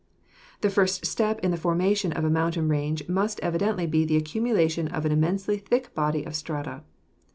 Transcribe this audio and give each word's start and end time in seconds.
The 0.61 0.71
first 0.71 1.05
step 1.05 1.39
in 1.41 1.51
the 1.51 1.57
formation 1.57 2.11
of 2.11 2.25
a 2.25 2.29
mountain 2.31 2.67
range 2.69 3.07
must 3.07 3.39
evidently 3.41 3.85
be 3.85 4.03
the 4.03 4.17
accumulation 4.17 4.87
of 4.87 5.05
an 5.05 5.11
immensely 5.11 5.57
thick 5.59 5.93
body 5.93 6.23
of 6.23 6.35
strata. 6.35 6.81